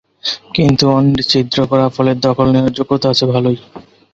[0.55, 3.57] কিন্তু অন্যের ছিদ্র করা ফলে দখল নেওয়ার যোগ্যতা আছে ভালোই।